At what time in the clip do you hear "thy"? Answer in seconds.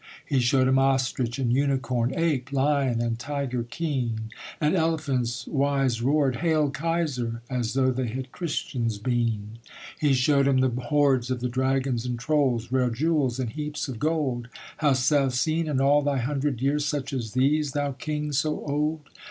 16.01-16.17